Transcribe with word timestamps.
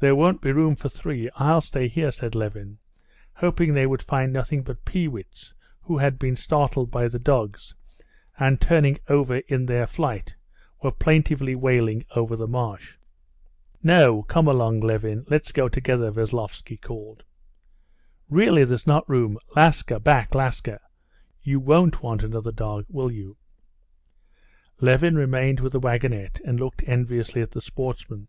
"There 0.00 0.16
won't 0.16 0.40
be 0.40 0.50
room 0.50 0.74
for 0.74 0.88
three. 0.88 1.30
I'll 1.36 1.60
stay 1.60 1.86
here," 1.86 2.10
said 2.10 2.34
Levin, 2.34 2.78
hoping 3.34 3.72
they 3.72 3.86
would 3.86 4.02
find 4.02 4.32
nothing 4.32 4.64
but 4.64 4.84
peewits, 4.84 5.54
who 5.82 5.98
had 5.98 6.18
been 6.18 6.34
startled 6.34 6.90
by 6.90 7.06
the 7.06 7.20
dogs, 7.20 7.72
and 8.36 8.60
turning 8.60 8.98
over 9.06 9.36
in 9.46 9.66
their 9.66 9.86
flight, 9.86 10.34
were 10.82 10.90
plaintively 10.90 11.54
wailing 11.54 12.04
over 12.16 12.34
the 12.34 12.48
marsh. 12.48 12.96
"No! 13.80 14.24
Come 14.24 14.48
along, 14.48 14.80
Levin, 14.80 15.24
let's 15.28 15.52
go 15.52 15.68
together!" 15.68 16.10
Veslovsky 16.10 16.76
called. 16.76 17.22
"Really, 18.28 18.64
there's 18.64 18.88
not 18.88 19.08
room. 19.08 19.38
Laska, 19.54 20.00
back, 20.00 20.34
Laska! 20.34 20.80
You 21.42 21.60
won't 21.60 22.02
want 22.02 22.24
another 22.24 22.50
dog, 22.50 22.86
will 22.88 23.12
you?" 23.12 23.36
Levin 24.80 25.14
remained 25.14 25.60
with 25.60 25.70
the 25.74 25.78
wagonette, 25.80 26.40
and 26.44 26.58
looked 26.58 26.82
enviously 26.88 27.40
at 27.40 27.52
the 27.52 27.60
sportsmen. 27.62 28.26